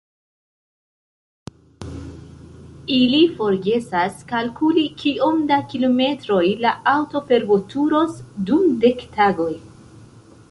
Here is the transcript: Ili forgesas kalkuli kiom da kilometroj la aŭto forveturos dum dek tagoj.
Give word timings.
Ili 2.95 3.19
forgesas 3.41 4.25
kalkuli 4.31 4.85
kiom 5.01 5.43
da 5.53 5.59
kilometroj 5.73 6.43
la 6.67 6.71
aŭto 6.95 7.21
forveturos 7.29 8.17
dum 8.49 8.65
dek 8.87 9.05
tagoj. 9.19 9.51